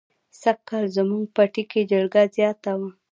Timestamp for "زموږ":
0.97-1.23